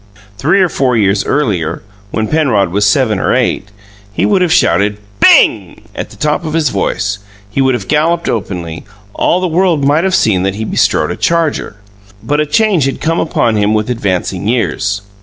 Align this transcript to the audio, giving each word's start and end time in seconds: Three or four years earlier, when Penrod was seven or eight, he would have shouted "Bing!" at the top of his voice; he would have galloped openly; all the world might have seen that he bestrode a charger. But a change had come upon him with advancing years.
Three 0.39 0.61
or 0.61 0.67
four 0.67 0.97
years 0.97 1.23
earlier, 1.25 1.83
when 2.09 2.27
Penrod 2.27 2.71
was 2.71 2.87
seven 2.87 3.19
or 3.19 3.35
eight, 3.35 3.69
he 4.11 4.25
would 4.25 4.41
have 4.41 4.51
shouted 4.51 4.97
"Bing!" 5.19 5.81
at 5.95 6.09
the 6.09 6.15
top 6.15 6.43
of 6.43 6.53
his 6.53 6.69
voice; 6.69 7.19
he 7.51 7.61
would 7.61 7.75
have 7.75 7.87
galloped 7.87 8.27
openly; 8.27 8.83
all 9.13 9.39
the 9.39 9.47
world 9.47 9.85
might 9.85 10.03
have 10.03 10.15
seen 10.15 10.41
that 10.41 10.55
he 10.55 10.65
bestrode 10.65 11.11
a 11.11 11.15
charger. 11.15 11.75
But 12.23 12.39
a 12.39 12.47
change 12.47 12.85
had 12.85 12.99
come 12.99 13.19
upon 13.19 13.57
him 13.57 13.75
with 13.75 13.91
advancing 13.91 14.47
years. 14.47 15.03